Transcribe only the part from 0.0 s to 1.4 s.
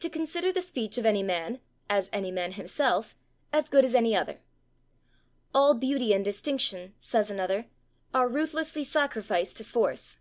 to consider the speech of any